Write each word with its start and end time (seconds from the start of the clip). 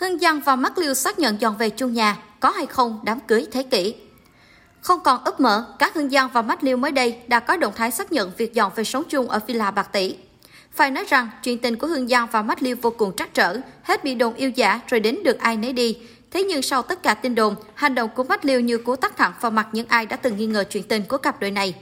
Hương 0.00 0.18
Giang 0.18 0.40
và 0.40 0.56
Mắc 0.56 0.78
Liêu 0.78 0.94
xác 0.94 1.18
nhận 1.18 1.40
dọn 1.40 1.56
về 1.56 1.70
chung 1.70 1.92
nhà, 1.92 2.16
có 2.40 2.50
hay 2.50 2.66
không 2.66 3.00
đám 3.02 3.20
cưới 3.20 3.46
thế 3.52 3.62
kỷ. 3.62 3.94
Không 4.80 5.00
còn 5.00 5.24
ấp 5.24 5.40
mở, 5.40 5.74
các 5.78 5.94
Hương 5.94 6.10
Giang 6.10 6.28
và 6.32 6.42
Mắc 6.42 6.62
Liêu 6.62 6.76
mới 6.76 6.92
đây 6.92 7.18
đã 7.26 7.40
có 7.40 7.56
động 7.56 7.72
thái 7.76 7.90
xác 7.90 8.12
nhận 8.12 8.32
việc 8.36 8.54
dọn 8.54 8.72
về 8.74 8.84
sống 8.84 9.04
chung 9.08 9.28
ở 9.28 9.40
Villa 9.46 9.70
Bạc 9.70 9.92
Tỷ. 9.92 10.16
Phải 10.72 10.90
nói 10.90 11.04
rằng, 11.08 11.28
chuyện 11.42 11.58
tình 11.58 11.76
của 11.76 11.86
Hương 11.86 12.08
Giang 12.08 12.26
và 12.32 12.42
Mắt 12.42 12.62
Liêu 12.62 12.76
vô 12.82 12.90
cùng 12.90 13.16
trắc 13.16 13.34
trở, 13.34 13.56
hết 13.82 14.04
bị 14.04 14.14
đồn 14.14 14.34
yêu 14.34 14.50
giả 14.50 14.80
rồi 14.86 15.00
đến 15.00 15.18
được 15.24 15.38
ai 15.38 15.56
nấy 15.56 15.72
đi. 15.72 15.98
Thế 16.30 16.44
nhưng 16.44 16.62
sau 16.62 16.82
tất 16.82 17.02
cả 17.02 17.14
tin 17.14 17.34
đồn, 17.34 17.54
hành 17.74 17.94
động 17.94 18.10
của 18.16 18.24
Mắt 18.24 18.44
Liêu 18.44 18.60
như 18.60 18.78
cú 18.78 18.96
tắt 18.96 19.16
thẳng 19.16 19.32
vào 19.40 19.50
mặt 19.50 19.68
những 19.72 19.86
ai 19.88 20.06
đã 20.06 20.16
từng 20.16 20.36
nghi 20.36 20.46
ngờ 20.46 20.64
chuyện 20.70 20.82
tình 20.82 21.02
của 21.02 21.18
cặp 21.18 21.40
đôi 21.40 21.50
này. 21.50 21.74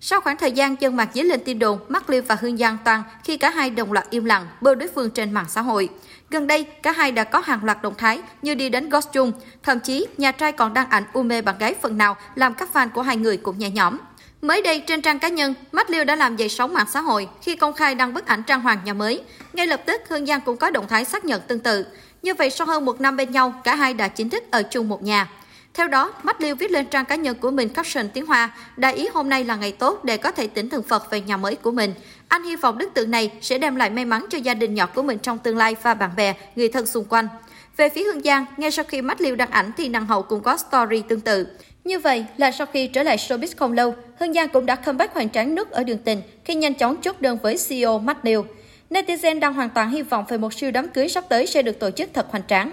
Sau 0.00 0.20
khoảng 0.20 0.36
thời 0.36 0.52
gian 0.52 0.76
dân 0.80 0.96
mặt 0.96 1.08
dấy 1.14 1.24
lên 1.24 1.40
tin 1.44 1.58
đồn, 1.58 1.78
Mắc 1.88 2.10
Liêu 2.10 2.22
và 2.28 2.36
Hương 2.40 2.56
Giang 2.56 2.78
toàn 2.84 3.02
khi 3.24 3.36
cả 3.36 3.50
hai 3.50 3.70
đồng 3.70 3.92
loạt 3.92 4.10
im 4.10 4.24
lặng 4.24 4.46
bơ 4.60 4.74
đối 4.74 4.88
phương 4.94 5.10
trên 5.10 5.32
mạng 5.32 5.46
xã 5.48 5.60
hội. 5.60 5.88
Gần 6.30 6.46
đây, 6.46 6.64
cả 6.82 6.92
hai 6.92 7.12
đã 7.12 7.24
có 7.24 7.40
hàng 7.40 7.64
loạt 7.64 7.82
động 7.82 7.94
thái 7.98 8.20
như 8.42 8.54
đi 8.54 8.68
đến 8.68 8.88
golf 8.88 9.02
chung, 9.12 9.32
thậm 9.62 9.80
chí 9.80 10.06
nhà 10.18 10.32
trai 10.32 10.52
còn 10.52 10.74
đăng 10.74 10.90
ảnh 10.90 11.04
u 11.12 11.22
mê 11.22 11.42
bạn 11.42 11.58
gái 11.58 11.74
phần 11.82 11.98
nào 11.98 12.16
làm 12.34 12.54
các 12.54 12.68
fan 12.72 12.88
của 12.88 13.02
hai 13.02 13.16
người 13.16 13.36
cũng 13.36 13.58
nhẹ 13.58 13.70
nhõm. 13.70 13.98
Mới 14.42 14.62
đây 14.62 14.80
trên 14.86 15.02
trang 15.02 15.18
cá 15.18 15.28
nhân, 15.28 15.54
Mắt 15.72 15.90
Liêu 15.90 16.04
đã 16.04 16.16
làm 16.16 16.36
dậy 16.36 16.48
sóng 16.48 16.74
mạng 16.74 16.86
xã 16.92 17.00
hội 17.00 17.28
khi 17.42 17.56
công 17.56 17.72
khai 17.72 17.94
đăng 17.94 18.14
bức 18.14 18.26
ảnh 18.26 18.42
trang 18.42 18.60
hoàng 18.60 18.78
nhà 18.84 18.94
mới. 18.94 19.22
Ngay 19.52 19.66
lập 19.66 19.82
tức, 19.86 20.00
Hương 20.08 20.26
Giang 20.26 20.40
cũng 20.40 20.56
có 20.56 20.70
động 20.70 20.88
thái 20.88 21.04
xác 21.04 21.24
nhận 21.24 21.40
tương 21.40 21.58
tự. 21.58 21.86
Như 22.22 22.34
vậy 22.34 22.50
sau 22.50 22.66
hơn 22.66 22.84
một 22.84 23.00
năm 23.00 23.16
bên 23.16 23.30
nhau, 23.30 23.60
cả 23.64 23.74
hai 23.74 23.94
đã 23.94 24.08
chính 24.08 24.30
thức 24.30 24.44
ở 24.50 24.62
chung 24.62 24.88
một 24.88 25.02
nhà. 25.02 25.28
Theo 25.74 25.88
đó, 25.88 26.12
Mắt 26.22 26.40
Liêu 26.40 26.54
viết 26.54 26.70
lên 26.70 26.86
trang 26.86 27.04
cá 27.04 27.14
nhân 27.14 27.36
của 27.40 27.50
mình 27.50 27.68
caption 27.68 28.08
tiếng 28.08 28.26
Hoa, 28.26 28.50
đại 28.76 28.94
ý 28.94 29.08
hôm 29.14 29.28
nay 29.28 29.44
là 29.44 29.56
ngày 29.56 29.72
tốt 29.72 30.04
để 30.04 30.16
có 30.16 30.30
thể 30.30 30.46
tỉnh 30.46 30.68
thần 30.68 30.82
Phật 30.82 31.10
về 31.10 31.20
nhà 31.20 31.36
mới 31.36 31.54
của 31.54 31.70
mình. 31.70 31.94
Anh 32.28 32.42
hy 32.42 32.56
vọng 32.56 32.78
đức 32.78 32.94
tượng 32.94 33.10
này 33.10 33.32
sẽ 33.40 33.58
đem 33.58 33.76
lại 33.76 33.90
may 33.90 34.04
mắn 34.04 34.26
cho 34.30 34.38
gia 34.38 34.54
đình 34.54 34.74
nhỏ 34.74 34.86
của 34.94 35.02
mình 35.02 35.18
trong 35.18 35.38
tương 35.38 35.56
lai 35.56 35.76
và 35.82 35.94
bạn 35.94 36.10
bè, 36.16 36.34
người 36.56 36.68
thân 36.68 36.86
xung 36.86 37.04
quanh. 37.04 37.28
Về 37.76 37.88
phía 37.88 38.04
Hương 38.04 38.20
Giang, 38.20 38.44
ngay 38.56 38.70
sau 38.70 38.84
khi 38.84 39.02
Mắt 39.02 39.20
Liêu 39.20 39.36
đăng 39.36 39.50
ảnh 39.50 39.70
thì 39.76 39.88
nàng 39.88 40.06
hậu 40.06 40.22
cũng 40.22 40.42
có 40.42 40.56
story 40.56 41.02
tương 41.08 41.20
tự. 41.20 41.46
Như 41.84 41.98
vậy 41.98 42.24
là 42.36 42.50
sau 42.50 42.66
khi 42.66 42.86
trở 42.86 43.02
lại 43.02 43.16
showbiz 43.16 43.54
không 43.56 43.72
lâu, 43.72 43.94
Hương 44.20 44.32
Giang 44.32 44.48
cũng 44.48 44.66
đã 44.66 44.76
comeback 44.76 45.14
hoành 45.14 45.30
tráng 45.30 45.54
nước 45.54 45.70
ở 45.70 45.84
đường 45.84 45.98
tình 45.98 46.22
khi 46.44 46.54
nhanh 46.54 46.74
chóng 46.74 46.96
chốt 46.96 47.20
đơn 47.20 47.38
với 47.42 47.56
CEO 47.68 47.98
Mắt 47.98 48.24
Liêu. 48.24 48.46
Netizen 48.90 49.40
đang 49.40 49.54
hoàn 49.54 49.70
toàn 49.70 49.90
hy 49.90 50.02
vọng 50.02 50.24
về 50.28 50.38
một 50.38 50.54
siêu 50.54 50.70
đám 50.70 50.88
cưới 50.88 51.08
sắp 51.08 51.24
tới 51.28 51.46
sẽ 51.46 51.62
được 51.62 51.78
tổ 51.78 51.90
chức 51.90 52.10
thật 52.14 52.26
hoành 52.30 52.42
tráng. 52.48 52.70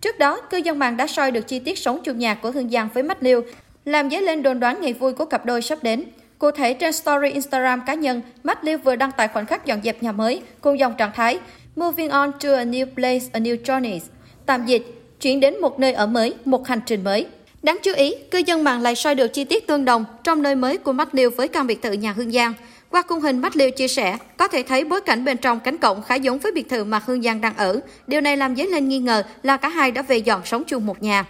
Trước 0.00 0.18
đó, 0.18 0.40
cư 0.40 0.56
dân 0.56 0.78
mạng 0.78 0.96
đã 0.96 1.06
soi 1.06 1.30
được 1.30 1.48
chi 1.48 1.58
tiết 1.58 1.78
sống 1.78 2.00
chung 2.04 2.18
nhà 2.18 2.34
của 2.34 2.50
Hương 2.50 2.70
Giang 2.70 2.88
với 2.94 3.02
Mách 3.02 3.22
Liêu, 3.22 3.42
làm 3.84 4.10
dấy 4.10 4.22
lên 4.22 4.42
đồn 4.42 4.60
đoán 4.60 4.80
ngày 4.80 4.92
vui 4.92 5.12
của 5.12 5.24
cặp 5.24 5.46
đôi 5.46 5.62
sắp 5.62 5.78
đến. 5.82 6.04
Cụ 6.38 6.50
thể 6.50 6.74
trên 6.74 6.92
story 6.92 7.30
Instagram 7.30 7.80
cá 7.86 7.94
nhân, 7.94 8.22
Matt 8.42 8.64
Liêu 8.64 8.78
vừa 8.78 8.96
đăng 8.96 9.12
tải 9.12 9.28
khoảnh 9.28 9.46
khắc 9.46 9.66
dọn 9.66 9.82
dẹp 9.82 10.02
nhà 10.02 10.12
mới 10.12 10.42
cùng 10.60 10.78
dòng 10.78 10.94
trạng 10.98 11.12
thái 11.14 11.38
Moving 11.76 12.10
on 12.10 12.32
to 12.32 12.54
a 12.54 12.64
new 12.64 12.86
place, 12.94 13.26
a 13.32 13.40
new 13.40 13.56
journey. 13.62 13.98
Tạm 14.46 14.66
dịch, 14.66 14.82
chuyển 15.20 15.40
đến 15.40 15.60
một 15.60 15.78
nơi 15.80 15.92
ở 15.92 16.06
mới, 16.06 16.34
một 16.44 16.66
hành 16.66 16.80
trình 16.86 17.04
mới. 17.04 17.26
Đáng 17.62 17.78
chú 17.82 17.92
ý, 17.94 18.14
cư 18.30 18.38
dân 18.38 18.64
mạng 18.64 18.82
lại 18.82 18.94
soi 18.94 19.14
được 19.14 19.28
chi 19.28 19.44
tiết 19.44 19.66
tương 19.66 19.84
đồng 19.84 20.04
trong 20.24 20.42
nơi 20.42 20.54
mới 20.54 20.78
của 20.78 20.92
Matt 20.92 21.14
Liêu 21.14 21.30
với 21.36 21.48
căn 21.48 21.66
biệt 21.66 21.82
thự 21.82 21.92
nhà 21.92 22.12
Hương 22.12 22.30
Giang. 22.30 22.52
Qua 22.90 23.02
khung 23.02 23.20
hình 23.20 23.40
Bách 23.40 23.56
Liêu 23.56 23.70
chia 23.70 23.88
sẻ, 23.88 24.16
có 24.36 24.48
thể 24.48 24.62
thấy 24.62 24.84
bối 24.84 25.00
cảnh 25.00 25.24
bên 25.24 25.36
trong 25.36 25.60
cánh 25.60 25.78
cổng 25.78 26.02
khá 26.02 26.14
giống 26.14 26.38
với 26.38 26.52
biệt 26.52 26.68
thự 26.68 26.84
mà 26.84 27.02
Hương 27.06 27.22
Giang 27.22 27.40
đang 27.40 27.56
ở. 27.56 27.80
Điều 28.06 28.20
này 28.20 28.36
làm 28.36 28.56
dấy 28.56 28.66
lên 28.66 28.88
nghi 28.88 28.98
ngờ 28.98 29.22
là 29.42 29.56
cả 29.56 29.68
hai 29.68 29.90
đã 29.90 30.02
về 30.02 30.18
dọn 30.18 30.40
sống 30.44 30.64
chung 30.66 30.86
một 30.86 31.02
nhà. 31.02 31.24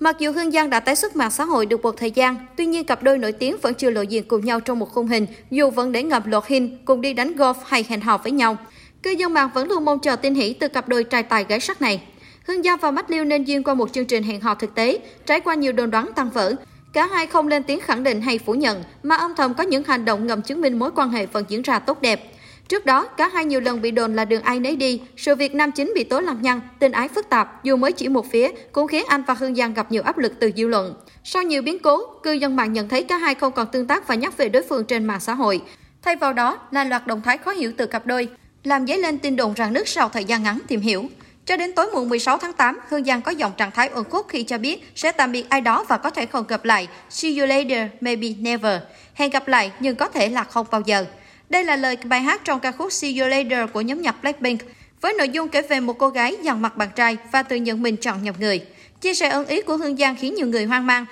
Mặc 0.00 0.18
dù 0.18 0.32
Hương 0.32 0.50
Giang 0.50 0.70
đã 0.70 0.80
tái 0.80 0.96
xuất 0.96 1.16
mạng 1.16 1.30
xã 1.30 1.44
hội 1.44 1.66
được 1.66 1.82
một 1.82 1.94
thời 1.96 2.10
gian, 2.10 2.36
tuy 2.56 2.66
nhiên 2.66 2.84
cặp 2.84 3.02
đôi 3.02 3.18
nổi 3.18 3.32
tiếng 3.32 3.56
vẫn 3.62 3.74
chưa 3.74 3.90
lộ 3.90 4.02
diện 4.02 4.24
cùng 4.28 4.44
nhau 4.44 4.60
trong 4.60 4.78
một 4.78 4.90
khung 4.92 5.06
hình, 5.06 5.26
dù 5.50 5.70
vẫn 5.70 5.92
để 5.92 6.02
ngập 6.02 6.26
lột 6.26 6.46
hình 6.46 6.78
cùng 6.84 7.00
đi 7.00 7.12
đánh 7.12 7.32
golf 7.32 7.54
hay 7.64 7.84
hẹn 7.88 8.00
hò 8.00 8.18
với 8.18 8.32
nhau. 8.32 8.56
Cư 9.02 9.10
dân 9.10 9.34
mạng 9.34 9.50
vẫn 9.54 9.68
luôn 9.68 9.84
mong 9.84 9.98
chờ 9.98 10.16
tin 10.16 10.34
hỷ 10.34 10.52
từ 10.52 10.68
cặp 10.68 10.88
đôi 10.88 11.04
trai 11.04 11.22
tài 11.22 11.44
gái 11.44 11.60
sắc 11.60 11.82
này. 11.82 12.02
Hương 12.46 12.62
Giang 12.62 12.78
và 12.78 12.90
Bách 12.90 13.10
Liêu 13.10 13.24
nên 13.24 13.44
duyên 13.44 13.62
qua 13.62 13.74
một 13.74 13.92
chương 13.92 14.06
trình 14.06 14.22
hẹn 14.22 14.40
hò 14.40 14.54
thực 14.54 14.74
tế, 14.74 14.98
trải 15.26 15.40
qua 15.40 15.54
nhiều 15.54 15.72
đồn 15.72 15.90
đoán 15.90 16.10
tăng 16.16 16.30
vỡ. 16.30 16.54
Cả 16.92 17.06
hai 17.06 17.26
không 17.26 17.48
lên 17.48 17.62
tiếng 17.62 17.80
khẳng 17.80 18.02
định 18.02 18.20
hay 18.20 18.38
phủ 18.38 18.54
nhận, 18.54 18.84
mà 19.02 19.14
âm 19.14 19.34
thầm 19.34 19.54
có 19.54 19.62
những 19.62 19.84
hành 19.84 20.04
động 20.04 20.26
ngầm 20.26 20.42
chứng 20.42 20.60
minh 20.60 20.78
mối 20.78 20.90
quan 20.94 21.10
hệ 21.10 21.26
vẫn 21.26 21.44
diễn 21.48 21.62
ra 21.62 21.78
tốt 21.78 22.00
đẹp. 22.00 22.32
Trước 22.68 22.86
đó, 22.86 23.06
cả 23.06 23.30
hai 23.34 23.44
nhiều 23.44 23.60
lần 23.60 23.80
bị 23.80 23.90
đồn 23.90 24.14
là 24.14 24.24
đường 24.24 24.42
ai 24.42 24.60
nấy 24.60 24.76
đi, 24.76 25.00
sự 25.16 25.34
việc 25.34 25.54
nam 25.54 25.72
chính 25.72 25.92
bị 25.94 26.04
tố 26.04 26.20
lăng 26.20 26.42
nhăng, 26.42 26.60
tình 26.78 26.92
ái 26.92 27.08
phức 27.08 27.28
tạp, 27.28 27.64
dù 27.64 27.76
mới 27.76 27.92
chỉ 27.92 28.08
một 28.08 28.30
phía, 28.30 28.50
cũng 28.72 28.86
khiến 28.86 29.04
anh 29.08 29.22
và 29.26 29.34
Hương 29.34 29.54
Giang 29.54 29.74
gặp 29.74 29.92
nhiều 29.92 30.02
áp 30.02 30.18
lực 30.18 30.32
từ 30.40 30.50
dư 30.56 30.66
luận. 30.68 30.94
Sau 31.24 31.42
nhiều 31.42 31.62
biến 31.62 31.78
cố, 31.78 32.06
cư 32.22 32.32
dân 32.32 32.56
mạng 32.56 32.72
nhận 32.72 32.88
thấy 32.88 33.04
cả 33.04 33.16
hai 33.16 33.34
không 33.34 33.52
còn 33.52 33.66
tương 33.72 33.86
tác 33.86 34.08
và 34.08 34.14
nhắc 34.14 34.36
về 34.36 34.48
đối 34.48 34.62
phương 34.62 34.84
trên 34.84 35.04
mạng 35.04 35.20
xã 35.20 35.34
hội. 35.34 35.62
Thay 36.02 36.16
vào 36.16 36.32
đó 36.32 36.58
là 36.70 36.84
loạt 36.84 37.06
động 37.06 37.22
thái 37.24 37.38
khó 37.38 37.50
hiểu 37.50 37.72
từ 37.76 37.86
cặp 37.86 38.06
đôi, 38.06 38.28
làm 38.64 38.86
dấy 38.86 38.98
lên 38.98 39.18
tin 39.18 39.36
đồn 39.36 39.54
rằng 39.54 39.72
nước 39.72 39.88
sau 39.88 40.08
thời 40.08 40.24
gian 40.24 40.42
ngắn 40.42 40.58
tìm 40.68 40.80
hiểu. 40.80 41.04
Cho 41.46 41.56
đến 41.56 41.72
tối 41.72 41.86
muộn 41.92 42.08
16 42.08 42.38
tháng 42.38 42.52
8, 42.52 42.78
Hương 42.88 43.04
Giang 43.04 43.22
có 43.22 43.30
dòng 43.30 43.52
trạng 43.56 43.70
thái 43.70 43.88
ẩn 43.88 44.04
khúc 44.04 44.26
khi 44.28 44.42
cho 44.42 44.58
biết 44.58 44.92
sẽ 44.94 45.12
tạm 45.12 45.32
biệt 45.32 45.46
ai 45.48 45.60
đó 45.60 45.84
và 45.88 45.96
có 45.96 46.10
thể 46.10 46.26
không 46.26 46.46
gặp 46.46 46.64
lại. 46.64 46.88
See 47.10 47.38
you 47.38 47.46
later, 47.46 47.88
maybe 48.00 48.28
never. 48.38 48.82
Hẹn 49.14 49.30
gặp 49.30 49.48
lại 49.48 49.72
nhưng 49.80 49.96
có 49.96 50.08
thể 50.08 50.28
là 50.28 50.44
không 50.44 50.66
bao 50.70 50.80
giờ. 50.80 51.04
Đây 51.50 51.64
là 51.64 51.76
lời 51.76 51.96
bài 52.04 52.20
hát 52.20 52.40
trong 52.44 52.60
ca 52.60 52.72
khúc 52.72 52.92
See 52.92 53.18
You 53.18 53.28
Later 53.28 53.70
của 53.72 53.80
nhóm 53.80 54.02
nhạc 54.02 54.22
Blackpink, 54.22 54.60
với 55.00 55.14
nội 55.18 55.28
dung 55.28 55.48
kể 55.48 55.62
về 55.62 55.80
một 55.80 55.98
cô 55.98 56.08
gái 56.08 56.36
dằn 56.42 56.62
mặt 56.62 56.76
bạn 56.76 56.88
trai 56.96 57.16
và 57.32 57.42
tự 57.42 57.56
nhận 57.56 57.82
mình 57.82 57.96
chọn 57.96 58.22
nhầm 58.22 58.34
người. 58.38 58.60
Chia 59.00 59.14
sẻ 59.14 59.28
ân 59.28 59.46
ý 59.46 59.62
của 59.62 59.76
Hương 59.76 59.96
Giang 59.96 60.16
khiến 60.16 60.34
nhiều 60.34 60.46
người 60.46 60.64
hoang 60.64 60.86
mang, 60.86 61.06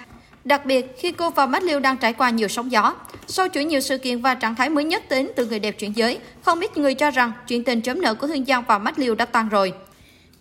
đặc 0.44 0.66
biệt 0.66 0.86
khi 0.98 1.12
cô 1.12 1.30
và 1.30 1.46
Mắt 1.46 1.62
Liêu 1.62 1.80
đang 1.80 1.96
trải 1.96 2.12
qua 2.12 2.30
nhiều 2.30 2.48
sóng 2.48 2.72
gió. 2.72 2.94
Sau 3.26 3.48
chuỗi 3.48 3.64
nhiều 3.64 3.80
sự 3.80 3.98
kiện 3.98 4.20
và 4.20 4.34
trạng 4.34 4.54
thái 4.54 4.70
mới 4.70 4.84
nhất 4.84 5.02
đến 5.10 5.28
từ 5.36 5.46
người 5.46 5.58
đẹp 5.58 5.72
chuyển 5.72 5.96
giới, 5.96 6.18
không 6.42 6.60
ít 6.60 6.76
người 6.76 6.94
cho 6.94 7.10
rằng 7.10 7.32
chuyện 7.46 7.64
tình 7.64 7.82
chớm 7.82 8.02
nợ 8.02 8.14
của 8.14 8.26
Hương 8.26 8.44
Giang 8.44 8.64
và 8.68 8.78
Mắt 8.78 8.98
Liêu 8.98 9.14
đã 9.14 9.24
tan 9.24 9.48
rồi. 9.48 9.72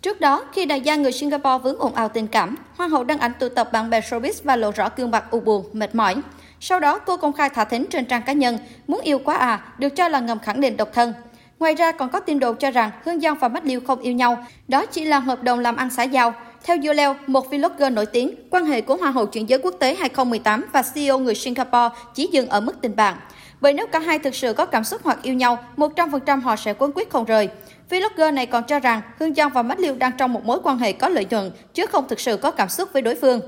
Trước 0.02 0.20
đó, 0.20 0.44
khi 0.52 0.66
đại 0.66 0.80
gia 0.80 0.96
người 0.96 1.12
Singapore 1.12 1.58
vướng 1.62 1.78
ồn 1.78 1.94
ào 1.94 2.08
tình 2.08 2.26
cảm, 2.26 2.56
Hoàng 2.76 2.90
hậu 2.90 3.04
đăng 3.04 3.18
ảnh 3.18 3.32
tụ 3.38 3.48
tập 3.48 3.72
bạn 3.72 3.90
bè 3.90 4.00
showbiz 4.00 4.32
và 4.44 4.56
lộ 4.56 4.70
rõ 4.70 4.88
gương 4.96 5.10
mặt 5.10 5.24
u 5.30 5.40
buồn, 5.40 5.64
mệt 5.72 5.94
mỏi. 5.94 6.14
Sau 6.60 6.80
đó, 6.80 6.98
cô 6.98 7.16
công 7.16 7.32
khai 7.32 7.50
thả 7.50 7.64
thính 7.64 7.86
trên 7.90 8.04
trang 8.04 8.22
cá 8.22 8.32
nhân, 8.32 8.58
muốn 8.86 9.00
yêu 9.00 9.18
quá 9.18 9.36
à, 9.36 9.64
được 9.78 9.88
cho 9.88 10.08
là 10.08 10.20
ngầm 10.20 10.38
khẳng 10.38 10.60
định 10.60 10.76
độc 10.76 10.88
thân. 10.92 11.12
Ngoài 11.58 11.74
ra 11.74 11.92
còn 11.92 12.08
có 12.08 12.20
tin 12.20 12.38
đồn 12.38 12.56
cho 12.56 12.70
rằng 12.70 12.90
Hương 13.04 13.20
Giang 13.20 13.38
và 13.38 13.48
Bách 13.48 13.64
Liêu 13.64 13.80
không 13.86 14.00
yêu 14.00 14.12
nhau, 14.12 14.46
đó 14.68 14.86
chỉ 14.86 15.04
là 15.04 15.18
hợp 15.18 15.42
đồng 15.42 15.58
làm 15.58 15.76
ăn 15.76 15.90
xã 15.90 16.02
giao. 16.02 16.34
Theo 16.64 16.76
Yoleo, 16.86 17.16
một 17.26 17.50
vlogger 17.50 17.92
nổi 17.92 18.06
tiếng, 18.06 18.34
quan 18.50 18.64
hệ 18.64 18.80
của 18.80 18.96
Hoa 18.96 19.10
hậu 19.10 19.26
chuyển 19.26 19.48
giới 19.48 19.58
quốc 19.58 19.74
tế 19.78 19.94
2018 19.94 20.64
và 20.72 20.82
CEO 20.94 21.18
người 21.18 21.34
Singapore 21.34 21.88
chỉ 22.14 22.28
dừng 22.32 22.48
ở 22.48 22.60
mức 22.60 22.80
tình 22.80 22.96
bạn. 22.96 23.16
Bởi 23.60 23.72
nếu 23.72 23.86
cả 23.86 23.98
hai 23.98 24.18
thực 24.18 24.34
sự 24.34 24.52
có 24.52 24.66
cảm 24.66 24.84
xúc 24.84 25.00
hoặc 25.04 25.18
yêu 25.22 25.34
nhau, 25.34 25.58
100% 25.76 26.40
họ 26.40 26.56
sẽ 26.56 26.74
quấn 26.78 26.92
quyết 26.94 27.10
không 27.10 27.24
rời. 27.24 27.48
Vlogger 27.90 28.34
này 28.34 28.46
còn 28.46 28.64
cho 28.64 28.78
rằng 28.78 29.00
Hương 29.18 29.34
Giang 29.34 29.50
và 29.50 29.62
Mách 29.62 29.80
Liêu 29.80 29.94
đang 29.94 30.12
trong 30.18 30.32
một 30.32 30.44
mối 30.44 30.58
quan 30.62 30.78
hệ 30.78 30.92
có 30.92 31.08
lợi 31.08 31.26
nhuận, 31.30 31.50
chứ 31.74 31.86
không 31.86 32.08
thực 32.08 32.20
sự 32.20 32.36
có 32.36 32.50
cảm 32.50 32.68
xúc 32.68 32.88
với 32.92 33.02
đối 33.02 33.14
phương. 33.14 33.40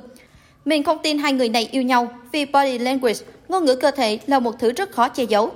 Mình 0.64 0.82
không 0.82 0.98
tin 1.02 1.18
hai 1.18 1.32
người 1.32 1.48
này 1.48 1.68
yêu 1.72 1.82
nhau 1.82 2.08
vì 2.32 2.44
body 2.44 2.78
language, 2.78 3.18
ngôn 3.48 3.64
ngữ 3.64 3.74
cơ 3.74 3.90
thể 3.90 4.18
là 4.26 4.38
một 4.38 4.54
thứ 4.58 4.72
rất 4.72 4.92
khó 4.92 5.08
che 5.08 5.24
giấu. 5.24 5.50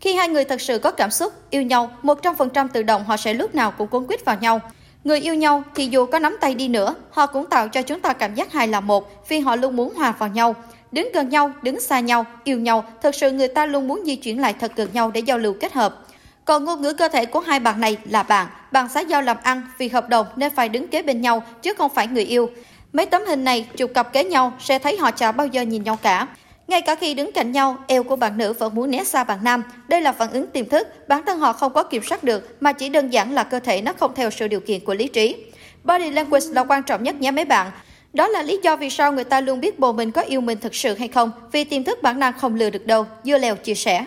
Khi 0.00 0.14
hai 0.14 0.28
người 0.28 0.44
thật 0.44 0.60
sự 0.60 0.78
có 0.78 0.90
cảm 0.90 1.10
xúc, 1.10 1.32
yêu 1.50 1.62
nhau, 1.62 1.90
100% 2.02 2.68
tự 2.68 2.82
động 2.82 3.04
họ 3.04 3.16
sẽ 3.16 3.34
lúc 3.34 3.54
nào 3.54 3.70
cũng 3.70 3.88
cuốn 3.88 4.06
quýt 4.06 4.24
vào 4.24 4.36
nhau. 4.40 4.60
Người 5.04 5.20
yêu 5.20 5.34
nhau 5.34 5.62
thì 5.74 5.86
dù 5.86 6.06
có 6.06 6.18
nắm 6.18 6.36
tay 6.40 6.54
đi 6.54 6.68
nữa, 6.68 6.94
họ 7.10 7.26
cũng 7.26 7.46
tạo 7.46 7.68
cho 7.68 7.82
chúng 7.82 8.00
ta 8.00 8.12
cảm 8.12 8.34
giác 8.34 8.52
hai 8.52 8.68
là 8.68 8.80
một 8.80 9.28
vì 9.28 9.38
họ 9.38 9.56
luôn 9.56 9.76
muốn 9.76 9.94
hòa 9.94 10.14
vào 10.18 10.28
nhau. 10.28 10.54
Đứng 10.92 11.12
gần 11.12 11.28
nhau, 11.28 11.52
đứng 11.62 11.80
xa 11.80 12.00
nhau, 12.00 12.24
yêu 12.44 12.58
nhau, 12.58 12.84
thật 13.02 13.14
sự 13.14 13.30
người 13.30 13.48
ta 13.48 13.66
luôn 13.66 13.88
muốn 13.88 14.02
di 14.04 14.16
chuyển 14.16 14.40
lại 14.40 14.54
thật 14.60 14.72
gần 14.76 14.88
nhau 14.92 15.10
để 15.10 15.20
giao 15.20 15.38
lưu 15.38 15.54
kết 15.60 15.72
hợp. 15.72 16.04
Còn 16.48 16.64
ngôn 16.64 16.82
ngữ 16.82 16.92
cơ 16.92 17.08
thể 17.08 17.26
của 17.26 17.40
hai 17.40 17.60
bạn 17.60 17.80
này 17.80 17.96
là 18.04 18.22
bạn, 18.22 18.46
bạn 18.72 18.88
xã 18.88 19.00
giao 19.00 19.22
làm 19.22 19.36
ăn 19.42 19.62
vì 19.78 19.88
hợp 19.88 20.08
đồng 20.08 20.26
nên 20.36 20.54
phải 20.54 20.68
đứng 20.68 20.88
kế 20.88 21.02
bên 21.02 21.20
nhau 21.20 21.42
chứ 21.62 21.74
không 21.74 21.94
phải 21.94 22.06
người 22.06 22.24
yêu. 22.24 22.50
Mấy 22.92 23.06
tấm 23.06 23.22
hình 23.26 23.44
này 23.44 23.66
chụp 23.76 23.90
cặp 23.94 24.12
kế 24.12 24.24
nhau 24.24 24.52
sẽ 24.60 24.78
thấy 24.78 24.96
họ 24.96 25.10
chả 25.10 25.32
bao 25.32 25.46
giờ 25.46 25.62
nhìn 25.62 25.82
nhau 25.82 25.98
cả. 26.02 26.26
Ngay 26.68 26.82
cả 26.82 26.94
khi 26.94 27.14
đứng 27.14 27.32
cạnh 27.32 27.52
nhau, 27.52 27.76
eo 27.86 28.02
của 28.02 28.16
bạn 28.16 28.38
nữ 28.38 28.52
vẫn 28.52 28.74
muốn 28.74 28.90
né 28.90 29.04
xa 29.04 29.24
bạn 29.24 29.38
nam. 29.42 29.62
Đây 29.88 30.00
là 30.00 30.12
phản 30.12 30.30
ứng 30.30 30.46
tiềm 30.46 30.68
thức, 30.68 31.08
bản 31.08 31.22
thân 31.26 31.38
họ 31.38 31.52
không 31.52 31.72
có 31.72 31.82
kiểm 31.82 32.02
soát 32.02 32.24
được, 32.24 32.56
mà 32.60 32.72
chỉ 32.72 32.88
đơn 32.88 33.12
giản 33.12 33.34
là 33.34 33.44
cơ 33.44 33.60
thể 33.60 33.82
nó 33.82 33.92
không 33.92 34.14
theo 34.14 34.30
sự 34.30 34.48
điều 34.48 34.60
kiện 34.60 34.84
của 34.84 34.94
lý 34.94 35.08
trí. 35.08 35.36
Body 35.84 36.10
language 36.10 36.46
là 36.52 36.64
quan 36.64 36.82
trọng 36.82 37.02
nhất 37.02 37.14
nhé 37.14 37.30
mấy 37.30 37.44
bạn. 37.44 37.70
Đó 38.12 38.28
là 38.28 38.42
lý 38.42 38.60
do 38.62 38.76
vì 38.76 38.90
sao 38.90 39.12
người 39.12 39.24
ta 39.24 39.40
luôn 39.40 39.60
biết 39.60 39.78
bồ 39.78 39.92
mình 39.92 40.10
có 40.10 40.20
yêu 40.22 40.40
mình 40.40 40.58
thực 40.58 40.74
sự 40.74 40.94
hay 40.94 41.08
không, 41.08 41.30
vì 41.52 41.64
tiềm 41.64 41.84
thức 41.84 42.02
bản 42.02 42.18
năng 42.18 42.32
không 42.32 42.54
lừa 42.54 42.70
được 42.70 42.86
đâu, 42.86 43.06
Dưa 43.24 43.38
Lèo 43.38 43.56
chia 43.56 43.74
sẻ. 43.74 44.04